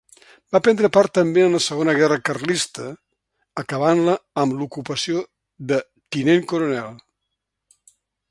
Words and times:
Va 0.55 0.59
prendre 0.67 0.89
part 0.93 1.11
també 1.17 1.41
en 1.47 1.55
la 1.57 1.61
segona 1.65 1.93
guerra 1.99 2.17
carlista, 2.29 2.87
acabant-la 3.63 4.15
amb 4.45 4.57
l'ocupació 4.61 5.23
de 5.73 5.79
tinent 6.17 6.45
coronel. 6.55 6.99